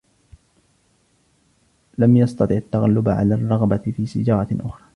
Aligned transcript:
لم 1.97 2.17
يستطع 2.17 2.55
التغلب 2.55 3.09
على 3.09 3.35
الرغبة 3.35 3.77
في 3.77 4.05
سيجارةٍ 4.05 4.47
أخرى. 4.59 4.83